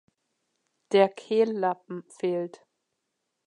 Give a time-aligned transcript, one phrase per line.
[0.93, 2.65] Der Kehllappen fehlt.